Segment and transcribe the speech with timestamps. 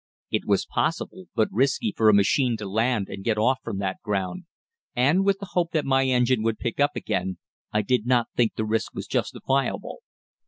[0.31, 4.01] It was possible, but risky, for a machine to land and get off from that
[4.01, 4.45] ground,
[4.95, 7.37] and, with the hope that my engine would pick up again,
[7.71, 9.99] I did not think the risk was justifiable.